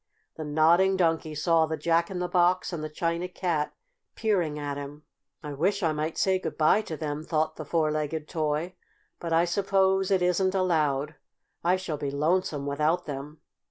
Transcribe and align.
The 0.35 0.43
Nodding 0.43 0.97
Donkey 0.97 1.35
saw 1.35 1.67
the 1.67 1.77
Jack 1.77 2.09
in 2.09 2.17
the 2.17 2.27
Box 2.27 2.73
and 2.73 2.83
the 2.83 2.89
China 2.89 3.27
Cat 3.27 3.75
peering 4.15 4.57
at 4.57 4.75
him. 4.75 5.03
"I 5.43 5.53
wish 5.53 5.83
I 5.83 5.91
might 5.93 6.17
say 6.17 6.39
good 6.39 6.57
by 6.57 6.81
to 6.81 6.97
them," 6.97 7.23
thought 7.23 7.55
the 7.55 7.65
four 7.65 7.91
legged 7.91 8.27
toy, 8.27 8.73
"but 9.19 9.31
I 9.31 9.45
suppose 9.45 10.09
it 10.09 10.23
isn't 10.23 10.55
allowed. 10.55 11.17
I 11.63 11.75
shall 11.75 11.97
be 11.97 12.09
lonesome 12.09 12.65
without 12.65 13.05
them." 13.05 13.41